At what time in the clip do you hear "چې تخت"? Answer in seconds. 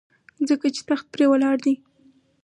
0.75-1.05